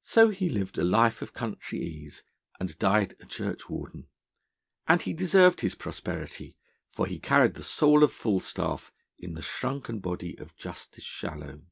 [0.00, 2.22] So he lived a life of country ease,
[2.58, 4.06] and died a churchwarden.
[4.88, 6.56] And he deserved his prosperity,
[6.90, 11.66] for he carried the soul of Falstaff in the shrunken body of Justice Shallow.